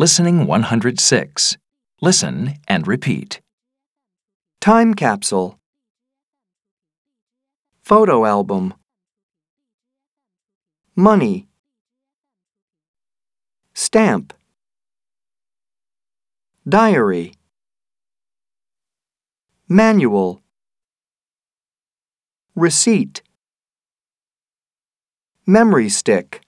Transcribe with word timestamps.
Listening 0.00 0.46
106. 0.46 1.56
Listen 2.00 2.54
and 2.68 2.86
repeat. 2.86 3.40
Time 4.60 4.94
capsule. 4.94 5.58
Photo 7.82 8.24
album. 8.24 8.74
Money. 10.94 11.48
Stamp. 13.74 14.32
Diary. 16.68 17.34
Manual. 19.68 20.40
Receipt. 22.54 23.20
Memory 25.44 25.88
stick. 25.88 26.42